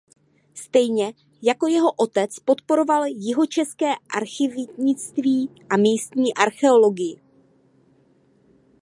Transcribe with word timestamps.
Stejně 0.53 1.13
jako 1.41 1.67
jeho 1.67 1.91
otec 1.91 2.39
podporoval 2.39 3.05
jihočeské 3.05 3.87
archivnictví 4.15 5.49
a 5.69 5.77
místní 5.77 6.33
archeologii. 6.33 7.21